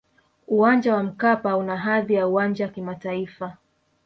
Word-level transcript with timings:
uwanja 0.47 0.95
wa 0.95 1.03
mkapa 1.03 1.57
una 1.57 1.77
hadhi 1.77 2.13
ya 2.13 2.27
uwanja 2.27 2.67
kimataifa 2.67 3.57